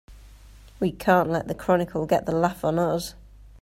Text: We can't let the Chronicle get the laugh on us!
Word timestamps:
We 0.79 0.93
can't 0.93 1.29
let 1.29 1.47
the 1.47 1.53
Chronicle 1.53 2.07
get 2.07 2.25
the 2.25 2.31
laugh 2.31 2.65
on 2.65 2.79
us! 2.79 3.13